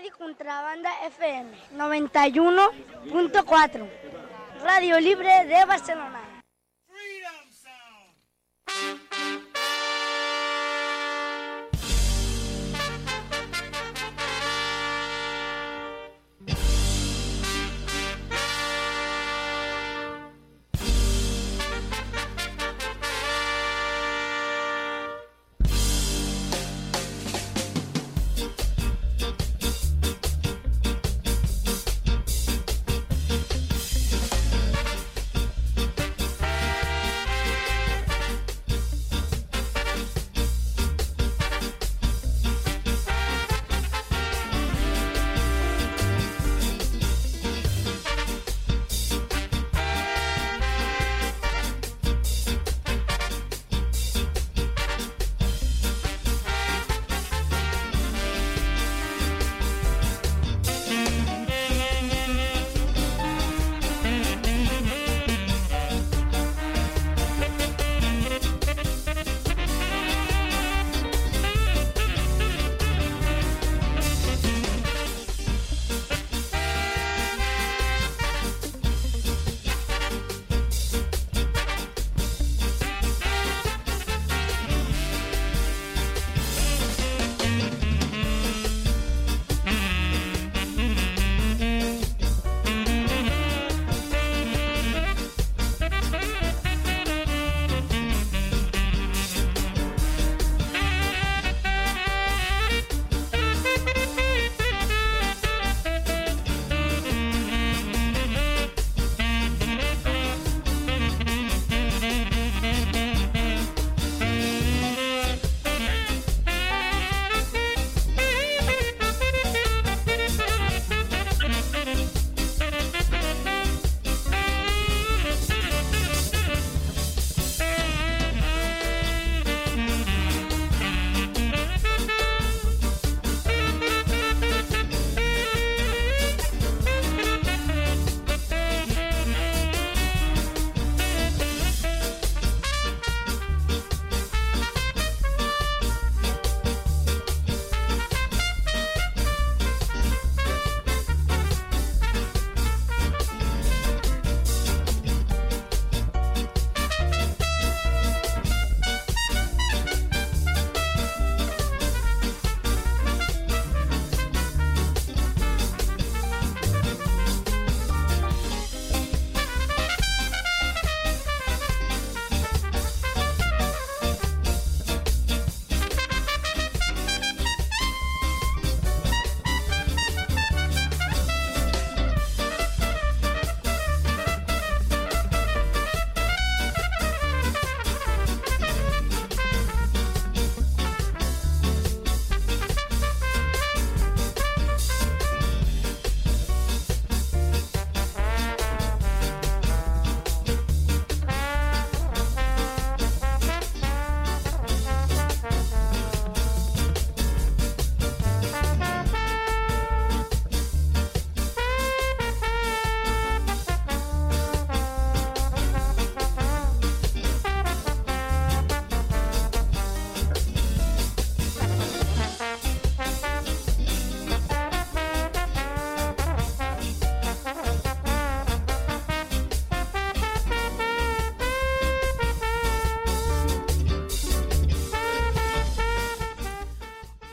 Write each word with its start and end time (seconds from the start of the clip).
Radio 0.00 0.16
Contrabanda 0.16 0.88
FM 1.08 1.50
91.4. 1.76 3.86
Radio 4.62 4.98
Libre 4.98 5.44
de 5.44 5.66
Barcelona. 5.66 6.29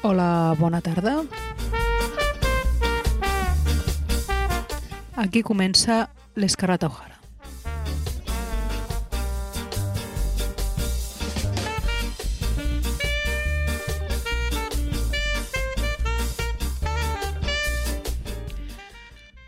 Hola, 0.08 0.56
bona 0.58 0.80
tarda. 0.80 1.26
Aquí 5.20 5.42
comença 5.44 6.08
l'Escarrata 6.40 6.88
O'Hara. 6.88 7.18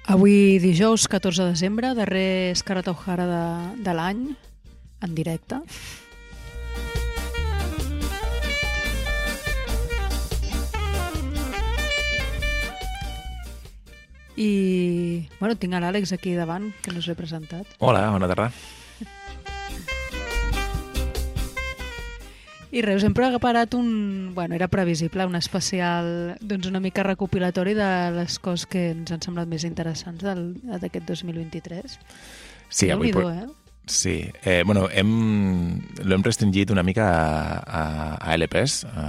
Avui 0.03 0.59
dijous 0.59 1.07
14 1.07 1.45
de 1.45 1.49
desembre, 1.55 1.93
darrer 1.95 2.51
Escarrata 2.51 2.91
O'Hara 2.91 3.31
de, 3.31 3.43
de 3.87 3.95
l'any, 3.95 4.25
en 5.07 5.15
directe. 5.15 5.63
I, 14.39 15.27
bueno, 15.41 15.55
tinc 15.59 15.73
a 15.75 15.81
l'Àlex 15.83 16.13
aquí 16.15 16.31
davant, 16.37 16.69
que 16.83 16.93
no 16.95 16.99
us 17.03 17.07
he 17.11 17.15
presentat. 17.19 17.67
Hola, 17.83 18.05
bona 18.13 18.29
tarda. 18.31 18.49
I 22.71 22.83
res, 22.85 22.99
us 23.01 23.05
hem 23.07 23.15
preparat 23.17 23.73
un... 23.73 24.31
Bueno, 24.35 24.53
era 24.55 24.67
previsible, 24.69 25.25
un 25.25 25.35
especial 25.35 26.37
doncs 26.39 26.67
una 26.69 26.79
mica 26.79 27.01
recopilatori 27.03 27.73
de 27.73 27.87
les 28.15 28.37
coses 28.39 28.67
que 28.69 28.91
ens 28.93 29.11
han 29.11 29.23
semblat 29.25 29.49
més 29.49 29.65
interessants 29.65 30.21
d'aquest 30.23 31.07
2023. 31.09 31.97
Sí, 32.69 32.91
avui... 32.93 33.09
Déu-n'hi-do, 33.11 33.23
por- 33.25 33.33
eh? 33.33 33.47
Sí, 33.89 34.19
eh, 34.45 34.61
bueno, 34.69 34.85
hem, 34.93 35.09
l'hem 36.05 36.21
restringit 36.23 36.69
una 36.69 36.83
mica 36.85 37.07
a, 37.09 37.57
a, 37.65 37.83
a 38.21 38.35
LPs, 38.37 38.83
a 38.85 39.07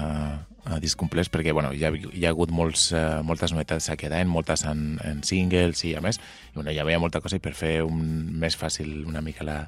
disc 0.78 0.98
complets, 1.00 1.30
perquè 1.32 1.54
bueno, 1.56 1.72
hi, 1.74 1.82
ha, 1.84 1.90
hi 1.90 2.24
ha 2.24 2.30
hagut 2.30 2.52
molts, 2.54 2.90
uh, 2.94 3.20
moltes 3.26 3.54
novetats 3.54 3.90
aquest 3.90 4.14
any, 4.14 4.28
moltes 4.30 4.62
en, 4.68 4.98
en 5.04 5.24
singles 5.26 5.82
i 5.88 5.94
a 5.98 6.02
més, 6.04 6.20
i, 6.20 6.54
bueno, 6.54 6.70
hi 6.70 6.78
havia 6.78 7.00
molta 7.02 7.22
cosa 7.24 7.40
i 7.40 7.42
per 7.42 7.54
fer 7.58 7.80
un, 7.82 8.02
més 8.38 8.58
fàcil 8.60 9.06
una 9.08 9.24
mica 9.24 9.46
la, 9.46 9.64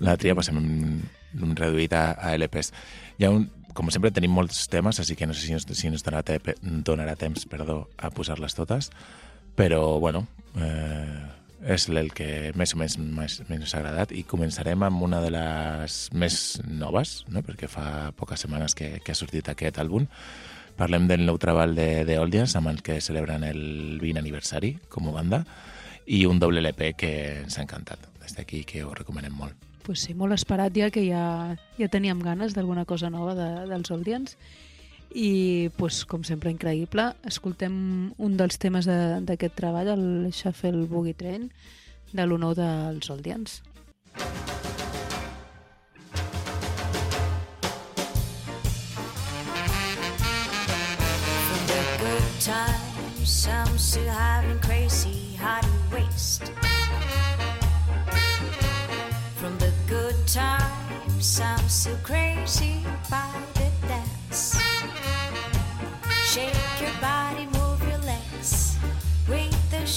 la 0.00 0.16
tria 0.16 0.36
passem 0.38 0.56
un 1.42 1.56
reduït 1.56 1.92
a, 1.96 2.12
a 2.16 2.32
LPs. 2.36 2.72
Hi 3.18 3.26
ha 3.26 3.32
un, 3.32 3.48
com 3.76 3.90
sempre 3.92 4.12
tenim 4.14 4.32
molts 4.34 4.66
temes, 4.72 5.00
així 5.00 5.16
que 5.16 5.28
no 5.28 5.36
sé 5.36 5.46
si 5.46 5.56
ens, 5.56 5.66
si 5.68 5.88
ens 5.88 6.04
donarà, 6.04 6.22
te, 6.26 6.56
donarà 6.62 7.16
temps 7.16 7.46
perdó, 7.48 7.86
a 7.98 8.10
posar-les 8.12 8.56
totes, 8.56 8.90
però 9.56 9.98
bueno, 10.00 10.26
eh, 10.56 11.41
és 11.62 11.86
el 11.88 12.10
que 12.14 12.50
més 12.58 12.74
o 12.74 12.78
menys 12.80 12.96
més, 12.98 13.36
més 13.48 13.74
ha 13.74 13.80
agradat 13.80 14.12
i 14.12 14.24
començarem 14.26 14.82
amb 14.82 15.04
una 15.06 15.20
de 15.22 15.30
les 15.34 15.98
més 16.14 16.36
noves, 16.66 17.22
no? 17.30 17.42
perquè 17.46 17.68
fa 17.70 18.10
poques 18.18 18.42
setmanes 18.42 18.74
que, 18.74 18.96
que 19.04 19.14
ha 19.14 19.18
sortit 19.18 19.48
aquest 19.48 19.78
àlbum. 19.78 20.08
Parlem 20.78 21.06
del 21.06 21.22
nou 21.26 21.38
treball 21.38 21.76
de, 21.76 22.04
de 22.08 22.18
Oldians, 22.18 22.56
amb 22.58 22.72
el 22.72 22.80
que 22.82 23.00
celebren 23.04 23.44
el 23.44 24.00
20 24.02 24.22
aniversari 24.22 24.74
com 24.90 25.10
a 25.10 25.14
banda, 25.14 25.44
i 26.06 26.24
un 26.26 26.40
doble 26.42 26.64
LP 26.64 26.94
que 26.98 27.12
ens 27.44 27.58
ha 27.58 27.66
encantat. 27.66 28.08
Des 28.22 28.34
d'aquí 28.38 28.64
que 28.66 28.82
ho 28.82 28.94
recomanem 28.94 29.34
molt. 29.36 29.54
Pues 29.82 30.02
sí, 30.06 30.14
molt 30.14 30.34
esperat 30.34 30.74
ja, 30.78 30.90
que 30.94 31.04
ja, 31.06 31.54
ja 31.78 31.88
teníem 31.90 32.22
ganes 32.22 32.54
d'alguna 32.54 32.86
cosa 32.86 33.10
nova 33.10 33.34
de, 33.38 33.48
dels 33.70 33.90
Oldians 33.90 34.36
i 35.14 35.70
pues, 35.76 36.04
com 36.08 36.24
sempre 36.24 36.52
increïble 36.52 37.10
escoltem 37.28 37.74
un 38.18 38.36
dels 38.38 38.58
temes 38.62 38.88
d'aquest 38.88 39.56
treball 39.58 39.92
el 39.94 40.06
Shuffle 40.32 40.86
Boogie 40.90 41.16
Train 41.18 41.50
de 42.12 42.26
l'honor 42.26 42.56
dels 42.58 43.12
Oldians 43.12 43.60
times, 52.42 53.30
some 53.30 53.78
still 53.78 54.08
having 54.08 54.58
crazy 54.58 55.36
hard 55.36 55.64
waste. 55.92 56.50
From 59.36 59.56
the 59.58 59.72
good 59.86 60.16
times, 60.26 61.24
some 61.24 61.68
still 61.68 61.96
crazy 62.02 62.84
by 63.08 63.30
the 63.54 63.61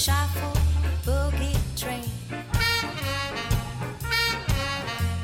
shuffle 0.06 0.56
boogie 1.04 1.58
train. 1.74 2.08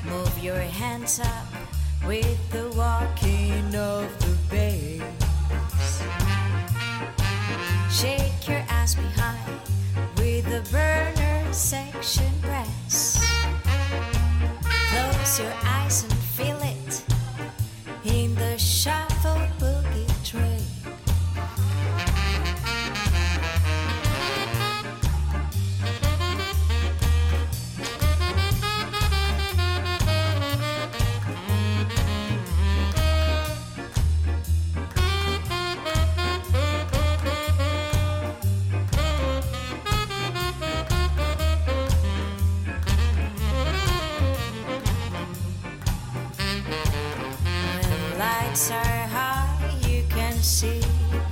Move 0.05 0.37
your 0.43 0.59
hands 0.59 1.21
up 1.21 1.47
with 2.05 2.41
the 2.51 2.69
walking 2.77 3.77
of 3.77 4.09
the 4.19 4.37
bass. 4.51 6.03
Shake 7.93 8.49
your 8.49 8.65
ass 8.69 8.97
behind 8.97 9.61
with 10.17 10.47
the 10.47 10.69
burner 10.73 11.53
section 11.53 12.33
press. 12.41 13.23
Close 14.91 15.39
your 15.39 15.55
eyes 15.63 16.12
Are 48.71 49.09
high, 49.09 49.77
you 49.89 50.05
can 50.09 50.35
see 50.35 50.81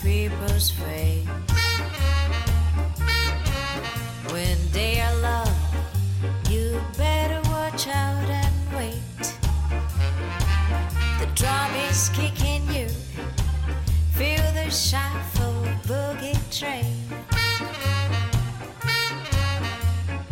people's 0.03 0.69
face. 0.69 1.25
When 4.33 4.59
they 4.73 5.01
are 5.01 5.15
low, 5.23 5.45
you 6.51 6.81
better 6.99 7.41
watch 7.49 7.87
out 7.87 8.29
and 8.29 8.55
wait. 8.75 9.23
The 11.21 11.27
drum 11.37 11.73
is 11.89 12.09
kicking 12.09 12.67
you, 12.75 12.89
feel 14.13 14.45
the 14.53 14.69
shuffle 14.69 15.65
boogie 15.87 16.37
train. 16.51 16.97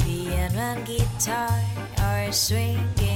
Piano 0.01 0.59
and 0.59 0.85
guitar 0.85 1.63
are 2.03 2.33
swinging 2.33 3.08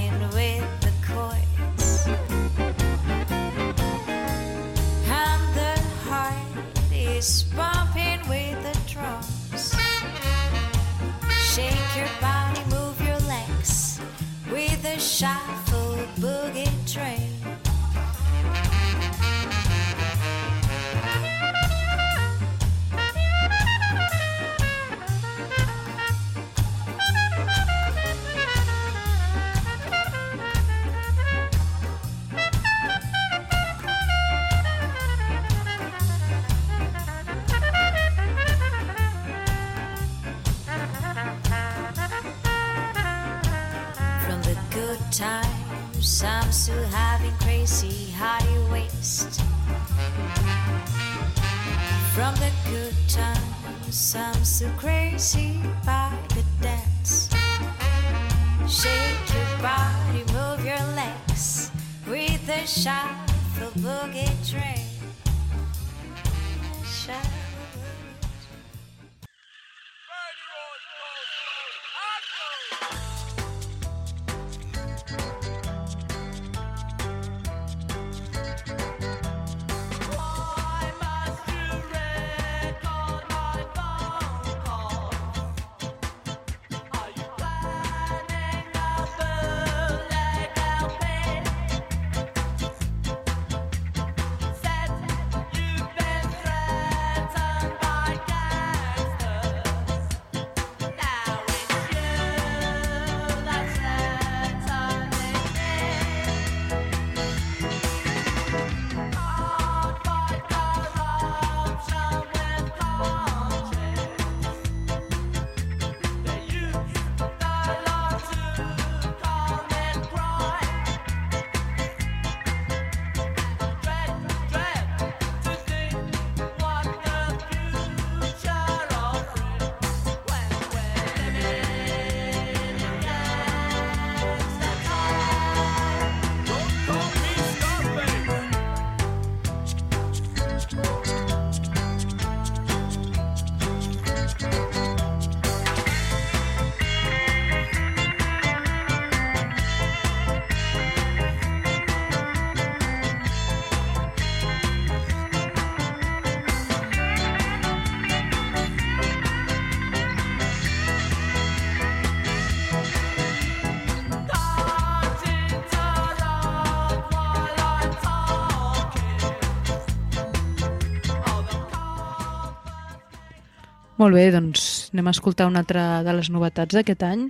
Molt 174.03 174.17
bé, 174.19 174.33
doncs 174.35 174.91
anem 174.91 175.07
a 175.07 175.13
escoltar 175.15 175.47
una 175.47 175.61
altra 175.63 176.03
de 176.03 176.13
les 176.17 176.27
novetats 176.35 176.75
d'aquest 176.75 177.05
any, 177.07 177.29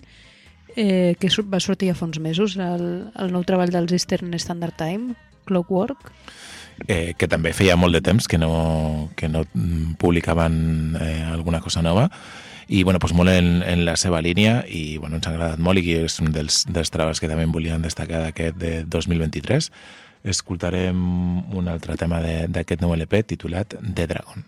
eh, 0.72 1.12
que 1.20 1.28
va 1.52 1.58
sortir 1.60 1.90
ja 1.90 1.96
fa 1.98 2.06
uns 2.06 2.16
mesos, 2.16 2.54
el, 2.56 2.84
el 3.12 3.34
nou 3.34 3.42
treball 3.44 3.68
dels 3.74 3.92
Eastern 3.92 4.32
Standard 4.40 4.78
Time, 4.80 5.12
Clockwork. 5.44 6.12
eh, 6.88 7.12
que 7.18 7.28
també 7.28 7.52
feia 7.52 7.76
molt 7.76 7.92
de 7.92 8.00
temps 8.00 8.26
que 8.26 8.38
no, 8.38 9.10
que 9.16 9.28
no 9.28 9.44
mm, 9.44 9.98
publicaven 10.00 10.96
eh, 10.96 11.24
alguna 11.28 11.60
cosa 11.60 11.82
nova. 11.82 12.08
I 12.68 12.84
bueno, 12.84 12.98
doncs 12.98 13.12
molt 13.12 13.34
en, 13.34 13.60
en 13.68 13.84
la 13.84 13.98
seva 14.00 14.22
línia 14.24 14.62
i 14.64 14.96
bueno, 14.96 15.18
ens 15.20 15.28
ha 15.28 15.34
agradat 15.34 15.60
molt 15.60 15.82
i 15.82 15.98
és 16.06 16.16
un 16.24 16.32
dels, 16.32 16.62
dels 16.72 16.90
treballs 16.94 17.20
que 17.20 17.28
també 17.28 17.44
volien 17.52 17.84
destacar 17.84 18.22
d'aquest 18.24 18.56
de 18.56 18.72
2023 18.88 19.68
escoltarem 20.24 20.96
un 21.52 21.68
altre 21.68 21.98
tema 22.00 22.22
d'aquest 22.22 22.80
nou 22.80 22.94
LP 22.96 23.26
titulat 23.34 23.76
The 23.76 24.06
Dragon 24.06 24.46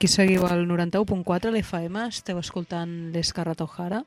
aquí 0.00 0.08
seguiu 0.08 0.46
al 0.48 0.62
91.4 0.64 1.50
l'FM, 1.52 2.06
esteu 2.08 2.38
escoltant 2.40 2.88
l'Escarra 3.12 3.52
Tojara 3.52 3.98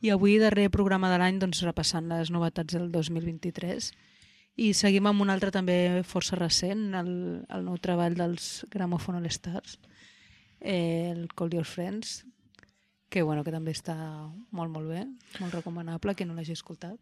i 0.00 0.08
avui, 0.08 0.38
darrer 0.40 0.70
programa 0.72 1.10
de 1.12 1.18
l'any, 1.20 1.36
doncs, 1.36 1.60
repassant 1.66 2.08
les 2.08 2.30
novetats 2.32 2.72
del 2.72 2.86
2023 2.88 3.90
i 4.56 4.70
seguim 4.72 5.04
amb 5.10 5.20
un 5.20 5.28
altre 5.28 5.52
també 5.52 6.00
força 6.08 6.38
recent, 6.40 6.86
el, 6.96 7.12
el 7.44 7.68
nou 7.68 7.76
treball 7.76 8.16
dels 8.16 8.64
Gramophone 8.72 9.20
All 9.20 9.28
Stars, 9.28 9.76
eh, 10.64 11.12
el 11.12 11.28
Call 11.36 11.52
Your 11.58 11.68
Friends, 11.68 12.22
que, 13.12 13.20
bueno, 13.20 13.44
que 13.44 13.52
també 13.52 13.76
està 13.76 13.98
molt, 14.48 14.72
molt 14.72 14.88
bé, 14.88 15.04
molt 15.42 15.60
recomanable, 15.60 16.16
que 16.16 16.24
no 16.24 16.40
l'hagi 16.40 16.56
escoltat. 16.56 16.96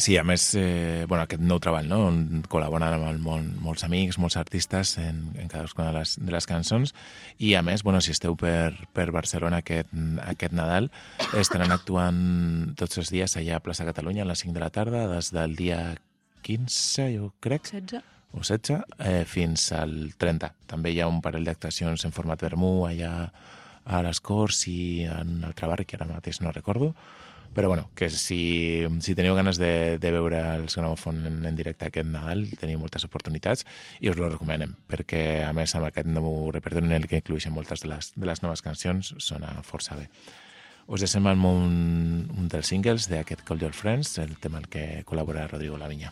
Sí, 0.00 0.16
a 0.16 0.22
més, 0.24 0.54
eh, 0.56 1.04
bueno, 1.04 1.26
aquest 1.26 1.42
nou 1.44 1.58
treball, 1.60 1.84
no? 1.84 1.98
on 2.08 2.44
col·laboren 2.48 2.94
amb 2.94 3.04
el 3.10 3.18
món, 3.20 3.50
molts 3.60 3.84
amics, 3.84 4.16
molts 4.16 4.38
artistes 4.40 4.94
en, 4.96 5.18
en 5.36 5.50
cadascuna 5.52 5.90
de 5.90 5.98
les, 5.98 6.14
de 6.16 6.32
les 6.32 6.48
cançons 6.48 6.94
i 7.36 7.52
a 7.58 7.60
més, 7.66 7.84
bueno, 7.84 8.00
si 8.00 8.14
esteu 8.16 8.32
per, 8.40 8.72
per 8.96 9.10
Barcelona 9.12 9.60
aquest, 9.60 9.92
aquest 10.24 10.56
Nadal 10.56 10.88
estaran 11.36 11.76
actuant 11.76 12.72
tots 12.80 13.02
els 13.02 13.12
dies 13.12 13.36
allà 13.36 13.58
a 13.58 13.64
Plaça 13.64 13.84
Catalunya 13.84 14.24
a 14.24 14.30
les 14.30 14.46
5 14.46 14.56
de 14.56 14.64
la 14.64 14.72
tarda 14.72 15.04
des 15.12 15.28
del 15.36 15.60
dia 15.60 15.82
15, 16.48 17.10
jo 17.12 17.34
crec, 17.44 17.68
16? 17.68 18.00
o 18.32 18.40
16, 18.40 18.80
eh, 18.98 19.24
fins 19.28 19.68
al 19.76 20.14
30. 20.16 20.54
També 20.72 20.92
hi 20.92 21.02
ha 21.02 21.10
un 21.10 21.20
parell 21.20 21.44
d'actuacions 21.44 22.08
en 22.08 22.16
format 22.16 22.40
vermú 22.40 22.86
allà 22.88 23.28
a 23.84 24.00
les 24.06 24.20
Corts 24.24 24.64
i 24.72 25.04
en 25.04 25.42
el 25.44 25.52
Trabarri, 25.58 25.84
que 25.84 25.98
ara 25.98 26.08
mateix 26.08 26.40
no 26.40 26.52
recordo, 26.54 26.94
però 27.54 27.68
bueno, 27.68 27.90
que 27.94 28.08
si, 28.10 28.86
si 29.00 29.14
teniu 29.14 29.34
ganes 29.36 29.58
de, 29.60 29.98
de 30.00 30.12
veure 30.14 30.40
els 30.56 30.76
Gramofon 30.78 31.20
en, 31.28 31.40
en 31.48 31.58
directe 31.58 31.88
aquest 31.88 32.08
Nadal, 32.08 32.46
teniu 32.60 32.80
moltes 32.80 33.04
oportunitats 33.08 33.66
i 34.00 34.10
us 34.12 34.18
ho 34.18 34.28
recomanem, 34.28 34.74
perquè 34.88 35.42
a 35.46 35.52
més 35.56 35.74
amb 35.76 35.88
aquest 35.90 36.08
nou 36.08 36.50
repertori 36.54 36.88
en 36.88 36.96
el 36.96 37.08
que 37.10 37.20
inclueixen 37.20 37.54
moltes 37.54 37.84
de 37.84 37.92
les, 37.92 38.12
de 38.16 38.28
les 38.28 38.42
noves 38.44 38.64
cancions 38.64 39.14
sona 39.18 39.58
força 39.66 39.98
bé. 39.98 40.08
Us 40.92 41.04
deixem 41.04 41.28
amb 41.30 41.46
un, 41.46 41.76
un 42.32 42.48
dels 42.50 42.72
singles 42.72 43.06
d'aquest 43.12 43.44
Call 43.46 43.62
Your 43.62 43.76
Friends, 43.76 44.16
el 44.18 44.34
tema 44.42 44.60
en 44.62 44.66
què 44.72 44.86
col·labora 45.06 45.46
Rodrigo 45.52 45.78
Lavinya. 45.78 46.10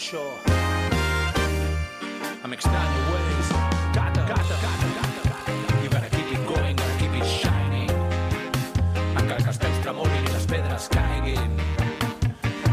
Això. 0.00 0.24
Amb 2.42 2.52
extraño 2.54 3.00
ways. 3.12 3.48
Cata, 3.92 4.22
cata, 4.30 4.56
cata, 4.64 4.88
cata, 4.96 5.20
cata. 5.28 5.52
You 5.82 5.90
gotta 5.90 6.08
keep 6.08 6.32
it 6.32 6.42
going, 6.48 6.76
gotta 6.80 6.96
keep 7.00 7.14
it 7.20 7.26
shining. 7.28 7.92
Encara 9.20 9.40
que 9.44 9.50
els 9.52 9.60
peus 9.60 9.78
tremolin 9.84 10.24
i 10.24 10.32
les 10.32 10.46
pedres 10.52 10.88
caiguin. 10.94 11.52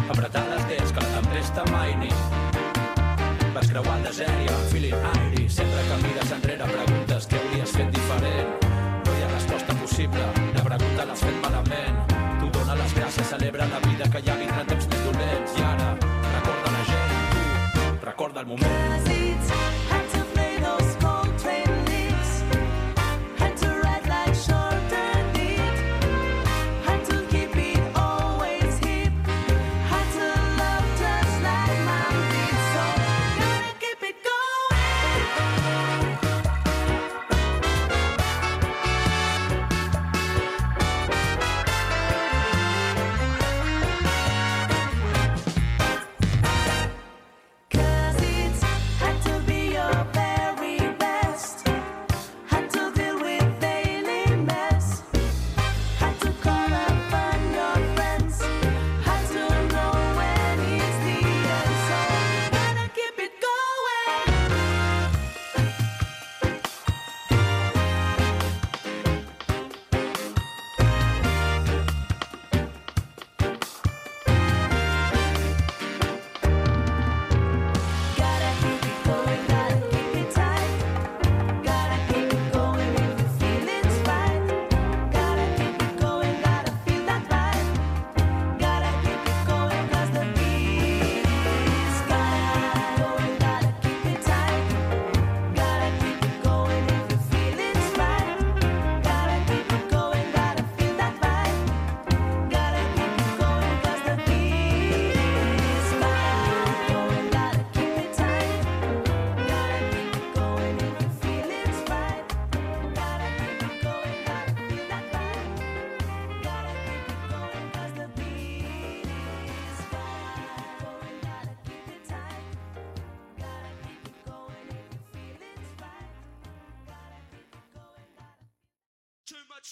Apretar 0.07 0.45
les 0.53 0.63
dents 0.71 0.93
que 0.95 1.03
la 1.03 1.11
tempesta 1.17 1.67
maini. 1.73 2.13
Vas 3.55 3.67
creuar 3.73 3.97
el 3.97 4.07
desert 4.07 4.39
i 4.45 4.47
I'm 4.47 4.63
feeling 4.71 4.95
airy. 5.11 5.49
Sempre 5.49 5.83
que 5.89 5.99
mires 6.05 6.31
enrere 6.31 6.71
preguntes 6.77 7.27
què 7.27 7.41
hauries 7.41 7.75
fet 7.75 7.91
diferent. 7.91 8.55
No 9.03 9.17
hi 9.17 9.25
ha 9.25 9.33
resposta 9.35 9.75
possible, 9.83 10.31
la 10.55 10.63
pregunta 10.63 11.11
l'has 11.11 11.27
fet 11.27 11.43
malament. 11.43 11.99
Tu 12.39 12.47
dona 12.55 12.79
les 12.79 12.95
gràcies, 12.95 13.35
celebra 13.35 13.67
la 13.67 13.83
vida 13.89 14.07
que 14.15 14.23
vindran 14.23 14.63
temps 14.63 14.76
més 14.76 14.76
tu, 18.45 18.55
recorda 18.55 18.76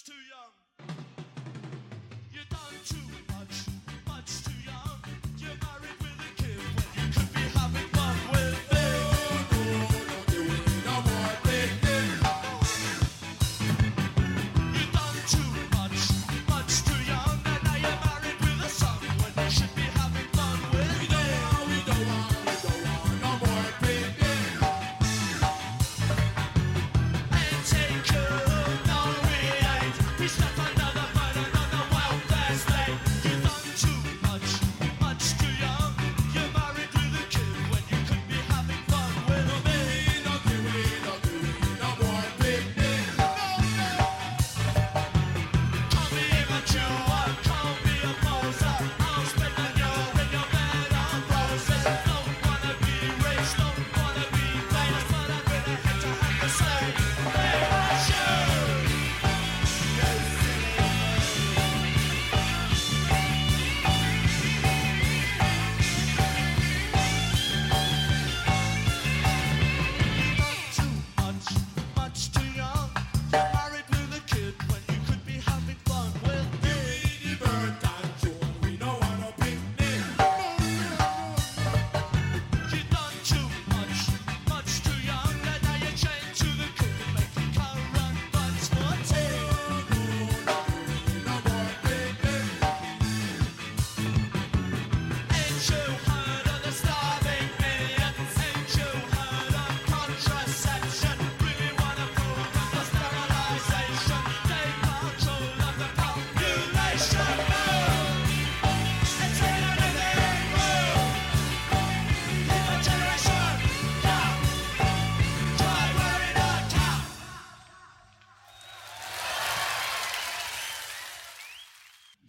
too 0.02 0.14
young. 0.14 0.55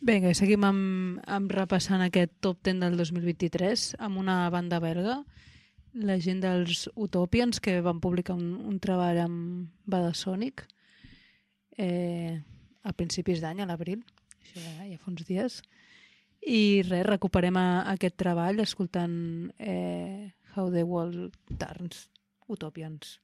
Vinga, 0.07 0.31
seguim 0.39 0.63
amb, 0.63 1.17
amb 1.27 1.51
repassant 1.51 2.05
aquest 2.05 2.37
top 2.45 2.61
10 2.69 2.79
del 2.79 2.95
2023 3.01 3.87
amb 4.07 4.21
una 4.21 4.37
banda 4.55 4.79
belga, 4.79 5.17
la 5.99 6.15
gent 6.23 6.39
dels 6.45 6.85
Utopians, 6.95 7.59
que 7.59 7.81
van 7.83 7.99
publicar 8.05 8.37
un, 8.39 8.53
un 8.71 8.77
treball 8.79 9.19
amb 9.25 9.89
Badasonic 9.91 10.63
eh, 11.75 12.39
a 12.87 12.95
principis 12.95 13.43
d'any, 13.43 13.65
a 13.65 13.67
l'abril, 13.67 14.05
això 14.45 14.63
ja, 14.63 14.87
ja 14.93 15.01
fa 15.01 15.11
uns 15.11 15.27
dies. 15.27 15.59
I 16.47 16.85
res, 16.87 17.03
recuperem 17.11 17.59
a, 17.59 17.67
aquest 17.97 18.15
treball 18.23 18.63
escoltant 18.63 19.17
eh, 19.59 20.31
How 20.55 20.71
the 20.71 20.87
World 20.87 21.35
Turns, 21.59 22.07
Utopians. 22.47 23.17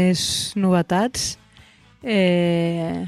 Més 0.00 0.20
novetats. 0.56 1.34
Eh, 2.02 3.04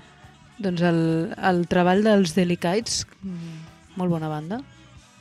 doncs 0.62 0.82
el, 0.84 0.98
el 1.40 1.62
treball 1.70 2.02
dels 2.04 2.34
Delicates, 2.36 3.06
mm, 3.24 3.54
molt 3.98 4.12
bona 4.12 4.28
banda, 4.30 4.58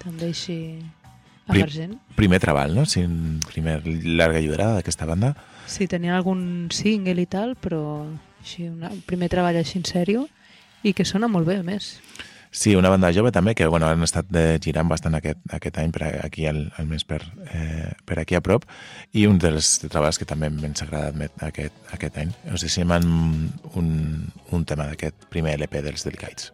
també 0.02 0.32
així 0.34 0.58
Prim- 1.48 1.62
emergent. 1.64 1.96
Primer 2.20 2.40
treball, 2.44 2.76
no? 2.76 2.84
Sí, 2.86 3.06
primer 3.48 3.80
llarga 3.86 4.42
lliurada 4.44 4.80
d'aquesta 4.80 5.08
banda. 5.10 5.34
Sí, 5.72 5.88
tenien 5.88 6.14
algun 6.18 6.68
single 6.76 7.22
i 7.24 7.30
tal, 7.32 7.56
però 7.56 7.82
així, 8.42 8.68
una, 8.68 8.92
primer 9.08 9.30
treball 9.32 9.56
així 9.62 9.80
en 9.80 9.88
sèrio 9.88 10.28
i 10.84 10.94
que 10.98 11.06
sona 11.06 11.30
molt 11.32 11.48
bé, 11.48 11.60
a 11.62 11.64
més. 11.64 11.94
Sí, 12.52 12.76
una 12.76 12.90
banda 12.92 13.14
jove 13.16 13.32
també, 13.32 13.54
que 13.56 13.68
bueno, 13.72 13.88
han 13.88 14.04
estat 14.04 14.28
eh, 14.36 14.58
girant 14.60 14.90
bastant 14.92 15.16
aquest, 15.16 15.40
aquest 15.56 15.78
any 15.80 15.94
per 15.96 16.10
aquí, 16.20 16.44
al, 16.50 16.66
almenys 16.82 17.06
per, 17.08 17.22
eh, 17.48 17.94
per 18.06 18.20
aquí 18.20 18.36
a 18.36 18.44
prop, 18.44 18.66
i 19.16 19.24
un 19.30 19.40
dels 19.40 19.78
treballs 19.86 20.20
que 20.20 20.28
també 20.28 20.52
ens 20.52 20.84
ha 20.84 20.90
agradat 20.90 21.46
aquest, 21.48 21.78
aquest 21.96 22.20
any. 22.20 22.34
Us 22.52 22.68
deixem 22.68 22.92
amb 22.92 23.78
un, 23.80 23.94
un 24.52 24.68
tema 24.68 24.90
d'aquest 24.92 25.32
primer 25.32 25.56
LP 25.62 25.80
dels 25.88 26.04
Delicates. 26.04 26.52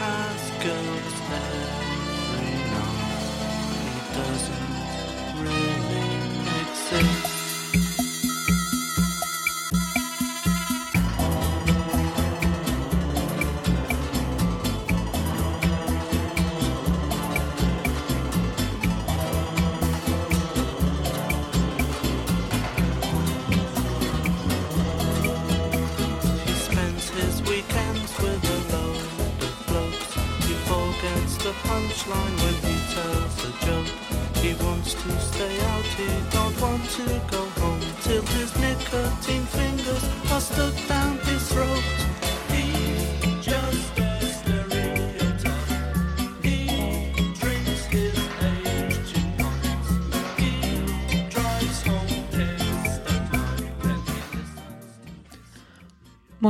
has 0.00 0.42
girls 0.62 1.16
every 1.32 2.56
night. 2.74 3.24
He 3.72 3.96
doesn't 4.14 4.75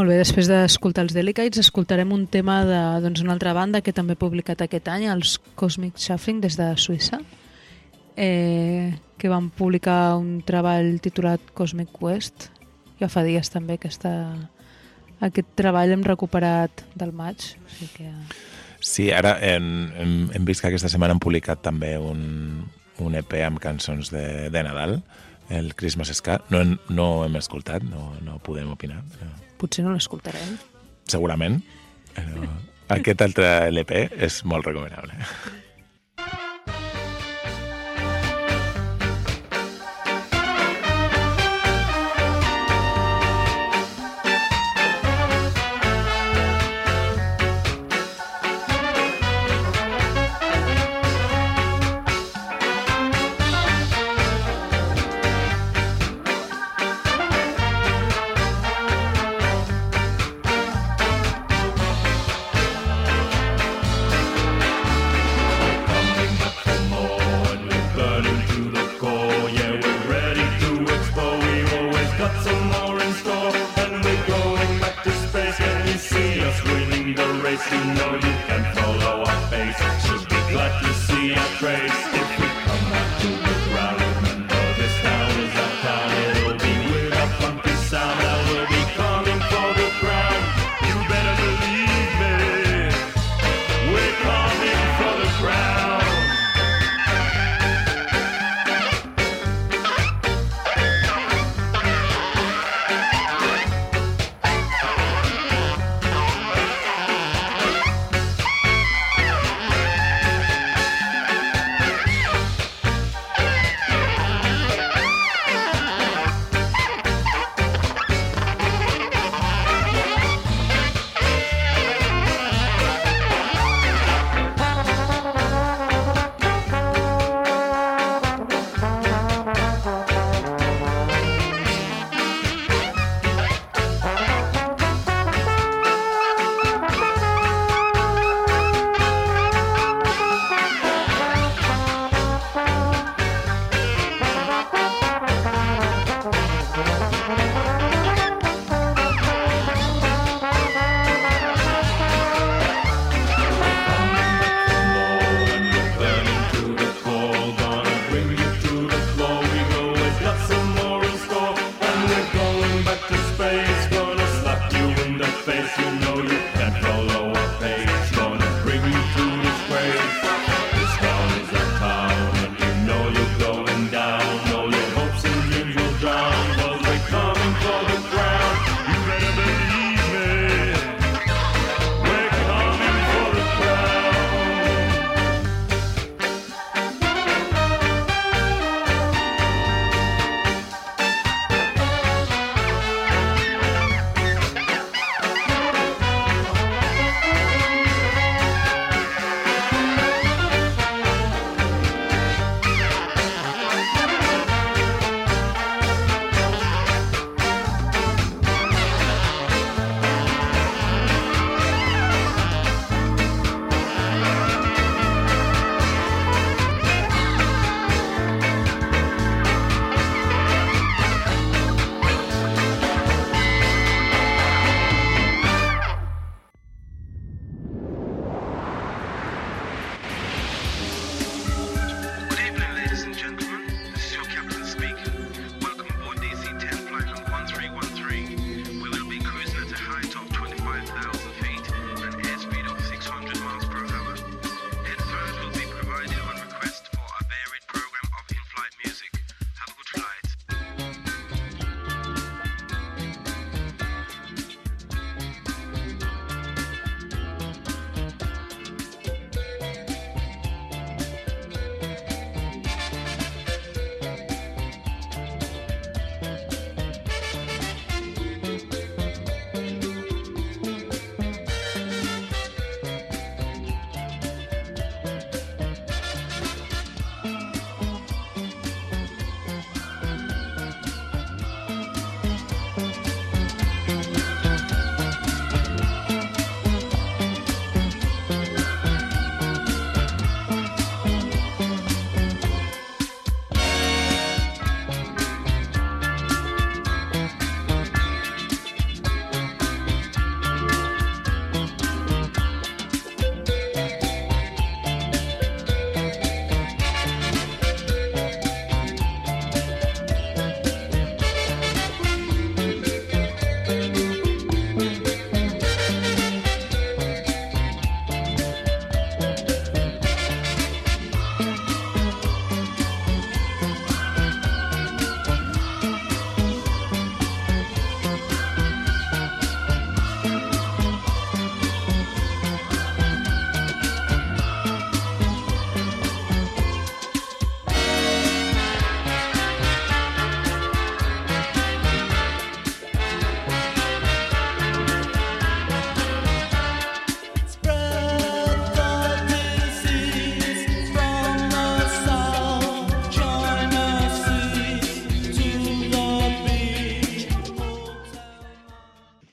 Molt 0.07 0.15
bé, 0.15 0.21
després 0.23 0.47
d'escoltar 0.47 1.03
els 1.03 1.15
Delicates, 1.17 1.59
escoltarem 1.59 2.13
un 2.15 2.29
tema 2.31 2.61
de 2.63 2.79
doncs, 3.03 3.25
una 3.25 3.33
altra 3.35 3.51
banda 3.57 3.81
que 3.83 3.91
també 3.91 4.15
he 4.15 4.19
publicat 4.21 4.61
aquest 4.63 4.87
any, 4.87 5.09
els 5.11 5.33
Cosmic 5.59 5.97
Shuffling, 5.99 6.39
des 6.45 6.55
de 6.55 6.69
Suïssa, 6.79 7.17
eh, 8.15 8.93
que 9.19 9.31
van 9.33 9.49
publicar 9.51 10.15
un 10.15 10.45
treball 10.47 11.01
titulat 11.03 11.49
Cosmic 11.59 11.91
Quest. 11.91 12.53
Ja 13.01 13.09
fa 13.11 13.25
dies 13.27 13.51
també 13.51 13.81
que 13.83 13.91
està... 13.91 14.13
Aquest 15.27 15.49
treball 15.59 15.97
hem 15.97 16.05
recuperat 16.07 16.85
del 16.95 17.11
maig, 17.11 17.49
o 17.59 17.73
sigui 17.73 17.89
que... 17.97 18.13
Sí, 18.79 19.09
ara 19.11 19.33
hem, 19.43 19.67
hem, 20.05 20.13
hem 20.39 20.47
vist 20.47 20.63
que 20.63 20.71
aquesta 20.71 20.93
setmana 20.93 21.17
han 21.17 21.23
publicat 21.25 21.65
també 21.67 21.97
un, 21.99 22.63
un 23.03 23.19
EP 23.19 23.35
amb 23.43 23.59
cançons 23.59 24.15
de, 24.15 24.23
de 24.55 24.63
Nadal, 24.69 25.01
el 25.51 25.75
Christmas 25.75 26.15
Ska. 26.15 26.39
No, 26.55 26.63
no 26.95 27.09
hem 27.25 27.41
escoltat, 27.43 27.83
no, 27.83 28.13
no 28.23 28.39
podem 28.47 28.71
opinar, 28.71 29.03
però 29.17 29.33
Potser 29.59 29.85
no 29.87 29.93
l'escoltarem. 29.95 30.57
segurament. 31.09 31.61
Però 32.17 32.97
aquest 33.01 33.23
altre 33.23 33.49
LP 33.71 34.07
és 34.27 34.41
molt 34.45 34.67
recomanable. 34.67 35.15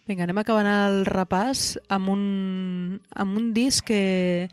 Vinga, 0.07 0.25
anem 0.25 0.41
acabant 0.41 0.67
el 0.67 1.05
repàs 1.07 1.77
amb 1.93 2.11
un, 2.11 2.23
amb 3.15 3.37
un 3.39 3.51
disc 3.55 3.85
que, 3.87 4.49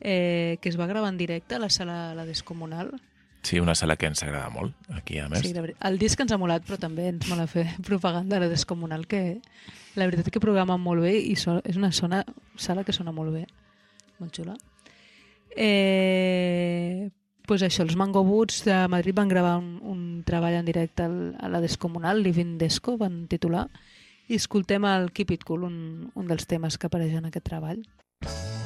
eh, 0.00 0.58
que 0.60 0.68
es 0.72 0.78
va 0.78 0.88
gravar 0.90 1.12
en 1.12 1.18
directe 1.20 1.54
a 1.54 1.60
la 1.62 1.70
sala 1.70 2.14
La 2.18 2.24
Descomunal. 2.26 2.90
Sí, 3.42 3.60
una 3.60 3.76
sala 3.78 3.94
que 3.96 4.08
ens 4.10 4.22
agrada 4.24 4.50
molt, 4.50 4.74
aquí 4.90 5.20
a 5.22 5.28
més. 5.30 5.46
Sí, 5.46 5.54
el 5.54 5.98
disc 6.00 6.18
ens 6.20 6.34
ha 6.34 6.38
molat, 6.40 6.64
però 6.66 6.80
també 6.82 7.06
ens 7.12 7.28
mola 7.30 7.46
fer 7.46 7.68
propaganda 7.86 8.36
a 8.36 8.42
La 8.42 8.48
Descomunal, 8.50 9.06
que 9.06 9.38
la 9.94 10.08
veritat 10.08 10.26
és 10.26 10.34
que 10.34 10.42
programa 10.42 10.76
molt 10.76 11.06
bé 11.06 11.14
i 11.20 11.36
so, 11.38 11.60
és 11.62 11.78
una 11.78 11.92
zona, 11.94 12.24
sala 12.58 12.82
que 12.82 12.94
sona 12.96 13.14
molt 13.14 13.36
bé, 13.36 13.44
molt 14.18 14.34
xula. 14.34 14.56
Eh, 15.54 17.06
pues 17.46 17.62
això, 17.62 17.86
els 17.86 17.94
Mango 17.96 18.24
Boots 18.26 18.64
de 18.66 18.80
Madrid 18.90 19.14
van 19.14 19.30
gravar 19.30 19.56
un, 19.62 19.78
un 19.80 20.02
treball 20.26 20.58
en 20.58 20.66
directe 20.66 21.06
a 21.06 21.48
La 21.48 21.62
Descomunal, 21.62 22.20
Living 22.22 22.58
Desco, 22.58 22.98
van 22.98 23.28
titular, 23.30 23.68
i 23.70 23.97
i 24.28 24.36
escoltem 24.36 24.84
el 24.88 25.10
Keep 25.16 25.34
It 25.38 25.48
Cool, 25.48 25.64
un, 25.68 26.12
un 26.14 26.30
dels 26.30 26.46
temes 26.46 26.78
que 26.78 26.90
apareix 26.90 27.18
en 27.18 27.32
aquest 27.32 27.48
treball. 27.48 27.82
Thank. 28.20 28.57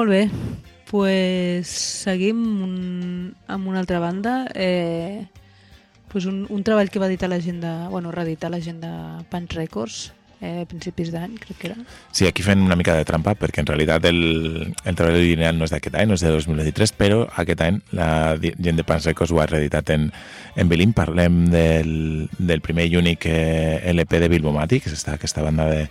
Molt 0.00 0.14
bé, 0.14 0.30
pues 0.88 1.68
seguim 1.68 2.38
un, 2.64 2.76
amb 3.52 3.66
una 3.68 3.82
altra 3.82 3.98
banda. 4.00 4.46
Eh, 4.54 5.26
pues 6.08 6.24
un, 6.24 6.46
un 6.48 6.62
treball 6.64 6.88
que 6.88 7.02
va 7.02 7.10
editar 7.10 7.28
la 7.28 7.36
gent 7.44 7.58
de... 7.60 7.72
Bueno, 7.92 8.10
reeditar 8.10 8.48
la 8.50 8.62
gent 8.64 8.80
de 8.80 8.92
Punch 9.28 9.52
Records 9.58 10.14
eh, 10.40 10.62
a 10.62 10.64
principis 10.64 11.10
d'any, 11.12 11.34
crec 11.42 11.58
que 11.60 11.68
era. 11.68 11.76
Sí, 12.16 12.24
aquí 12.24 12.40
fent 12.40 12.64
una 12.64 12.78
mica 12.80 12.94
de 12.96 13.04
trampa, 13.04 13.34
perquè 13.36 13.60
en 13.60 13.68
realitat 13.68 14.06
el, 14.08 14.22
el 14.72 14.96
treball 14.96 15.18
original 15.18 15.58
no 15.58 15.68
és 15.68 15.74
d'aquest 15.74 15.98
any, 16.00 16.08
no 16.08 16.16
és 16.16 16.24
de 16.24 16.32
2023, 16.32 16.94
però 16.96 17.26
aquest 17.42 17.60
any 17.66 17.82
la 17.92 18.08
gent 18.40 18.80
de 18.80 18.86
Pans 18.88 19.10
Records 19.10 19.34
ho 19.36 19.42
ha 19.44 19.46
reeditat 19.50 19.92
en, 19.92 20.08
en 20.56 20.72
Bilin. 20.72 20.96
Parlem 20.96 21.42
del, 21.52 21.92
del 22.38 22.64
primer 22.64 22.88
i 22.88 22.96
únic 23.02 23.28
eh, 23.28 23.82
LP 23.92 24.24
de 24.24 24.32
Bilbomatic, 24.32 24.86
que 24.86 24.94
és 24.94 24.96
esta, 24.96 25.18
aquesta 25.20 25.44
banda 25.44 25.68
de, 25.68 25.84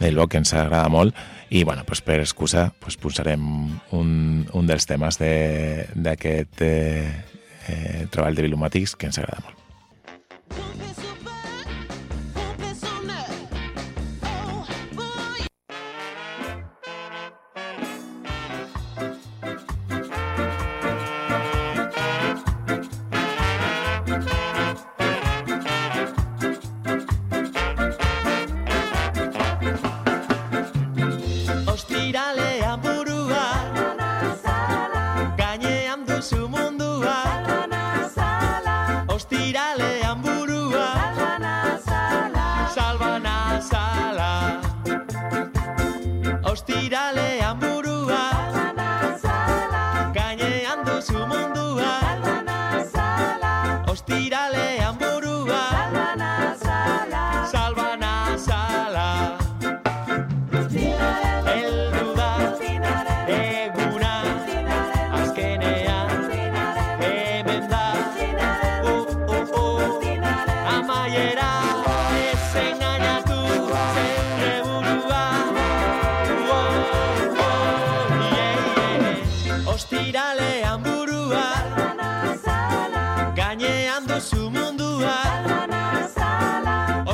del 0.00 0.16
Boc 0.16 0.30
que 0.32 0.38
ens 0.42 0.52
agrada 0.54 0.88
molt, 0.92 1.14
i 1.50 1.62
bueno, 1.64 1.84
pues 1.86 2.00
per 2.02 2.18
excusa 2.20 2.72
pues 2.80 2.96
posarem 2.96 3.42
un, 3.92 4.46
un 4.52 4.66
dels 4.66 4.86
temes 4.86 5.18
de- 5.18 5.86
d'aquest 5.94 6.60
eh, 6.62 7.24
eh, 7.68 8.06
treball 8.10 8.34
de 8.34 8.42
Bilbomatics 8.42 8.96
que 8.96 9.06
ens 9.06 9.18
agrada 9.18 9.42
molt. 9.44 9.54
Ostiralean 10.46 11.05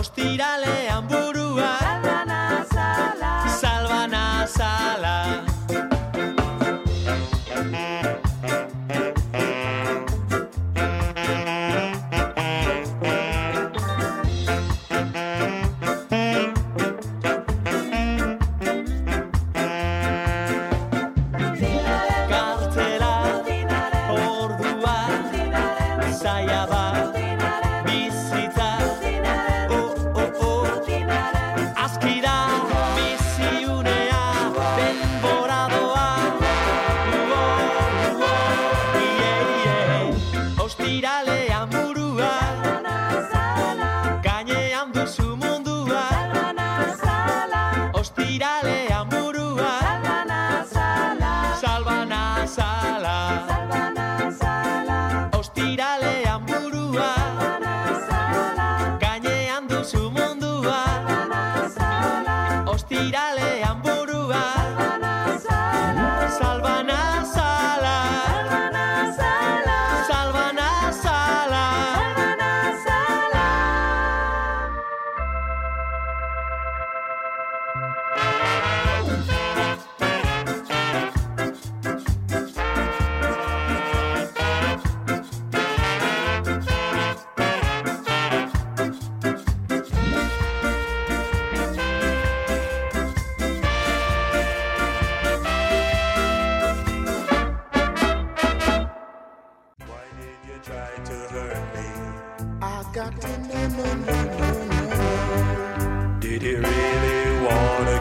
los 0.03 0.11
tirales. 0.11 0.72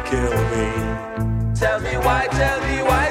kill 0.06 0.32
me. 0.52 1.54
Tell 1.56 1.80
me 1.80 1.98
why, 1.98 2.28
tell 2.32 2.60
me 2.62 2.82
why. 2.84 3.11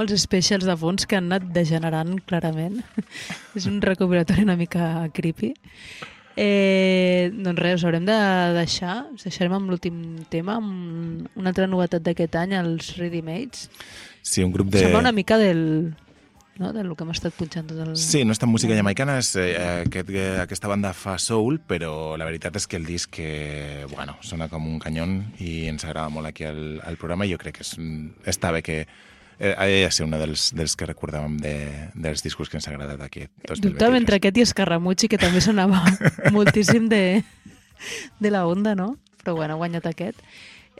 Amb 0.00 0.08
els 0.08 0.22
specials 0.22 0.64
de 0.64 0.76
fons 0.80 1.04
que 1.06 1.18
han 1.18 1.28
anat 1.28 1.50
degenerant 1.52 2.16
clarament. 2.28 2.80
És 3.58 3.68
un 3.68 3.80
recopilatori 3.84 4.46
una 4.46 4.56
mica 4.56 5.08
creepy. 5.12 5.52
Eh, 6.40 7.28
doncs 7.34 7.60
res, 7.60 7.80
us 7.80 7.84
haurem 7.84 8.06
de 8.08 8.16
deixar, 8.56 9.02
us 9.12 9.26
deixarem 9.26 9.58
amb 9.58 9.68
l'últim 9.68 10.22
tema, 10.32 10.56
amb 10.56 11.26
una 11.36 11.50
altra 11.52 11.66
novetat 11.68 12.04
d'aquest 12.06 12.38
any, 12.40 12.54
els 12.56 12.94
Ready 12.96 13.20
Mates. 13.26 13.68
Sí, 14.22 14.44
un 14.44 14.54
grup 14.54 14.70
de... 14.72 14.86
Sembla 14.86 15.02
una 15.02 15.12
mica 15.12 15.36
del, 15.40 15.92
no? 16.56 16.72
del 16.72 16.94
que 16.94 17.04
hem 17.04 17.12
estat 17.12 17.36
punxant 17.36 17.68
tot 17.68 17.82
el... 17.84 17.92
Sí, 18.00 18.22
no 18.24 18.32
està 18.32 18.48
en 18.48 18.54
música 18.54 18.78
jamaicana, 18.78 19.18
és, 19.20 19.34
eh, 19.42 19.52
aquest, 19.82 20.14
eh, 20.14 20.30
aquesta 20.46 20.70
banda 20.70 20.94
fa 20.96 21.18
soul, 21.20 21.60
però 21.60 22.16
la 22.16 22.30
veritat 22.30 22.56
és 22.56 22.70
que 22.70 22.80
el 22.80 22.88
disc 22.88 23.20
eh, 23.20 23.84
bueno, 23.92 24.16
sona 24.24 24.48
com 24.48 24.64
un 24.70 24.80
canyón 24.80 25.18
i 25.42 25.66
ens 25.68 25.84
agrada 25.84 26.08
molt 26.14 26.30
aquí 26.30 26.48
al, 26.48 26.78
al 26.86 26.96
programa 26.96 27.28
i 27.28 27.34
jo 27.34 27.42
crec 27.42 27.60
que 27.60 27.66
és, 27.66 27.76
està 28.32 28.54
bé 28.56 28.64
que 28.64 28.84
eh, 29.40 29.84
ha 29.86 29.90
ser 29.90 30.04
un 30.04 30.14
dels, 30.14 30.50
dels 30.54 30.76
que 30.76 30.86
recordàvem 30.88 31.38
de, 31.40 31.54
dels 31.94 32.22
discos 32.22 32.50
que 32.50 32.60
ens 32.60 32.68
ha 32.68 32.74
agradat 32.74 33.00
aquí. 33.02 33.26
Dubtava 33.58 33.98
entre 33.98 34.20
aquest 34.20 34.38
i 34.38 34.44
Escarramucci, 34.44 35.08
que 35.08 35.18
també 35.18 35.40
sonava 35.40 35.82
moltíssim 36.36 36.88
de, 36.92 37.22
de 38.20 38.30
la 38.30 38.46
onda, 38.46 38.76
no? 38.76 38.94
Però 39.24 39.34
bueno, 39.36 39.56
ha 39.56 39.60
guanyat 39.60 39.88
aquest. 39.90 40.20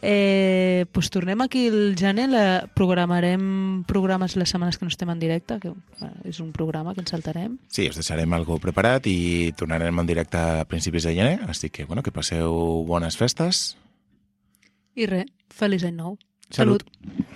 Eh, 0.02 0.86
pues 0.92 1.10
tornem 1.12 1.42
aquí 1.44 1.66
el 1.68 1.94
gener, 1.98 2.30
la, 2.32 2.44
programarem 2.72 3.82
programes 3.84 4.36
les 4.36 4.48
setmanes 4.48 4.78
que 4.78 4.86
no 4.86 4.92
estem 4.92 5.10
en 5.12 5.20
directe, 5.20 5.58
que 5.60 5.74
bueno, 5.98 6.14
és 6.24 6.40
un 6.40 6.54
programa 6.56 6.94
que 6.94 7.04
ens 7.04 7.12
saltarem. 7.12 7.58
Sí, 7.68 7.88
us 7.90 8.00
deixarem 8.00 8.32
algo 8.32 8.56
preparat 8.62 9.08
i 9.10 9.52
tornarem 9.60 10.00
en 10.00 10.08
directe 10.08 10.40
a 10.40 10.64
principis 10.64 11.04
de 11.04 11.12
gener, 11.18 11.40
així 11.48 11.68
que, 11.68 11.84
bueno, 11.84 12.04
que 12.04 12.14
passeu 12.16 12.84
bones 12.88 13.20
festes. 13.20 13.76
I 14.96 15.10
res, 15.10 15.28
feliç 15.52 15.84
any 15.84 16.00
nou. 16.00 16.16
Salut. 16.48 16.88
Salut. 16.88 17.29